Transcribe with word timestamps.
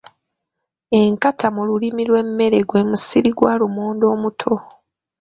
Enkata 1.01 1.47
mu 1.55 1.61
lulimi 1.67 2.03
lw’emmere 2.09 2.59
gwe 2.69 2.81
musiri 2.89 3.29
gwa 3.37 3.53
lumonde 3.59 4.05
omuto. 4.13 4.53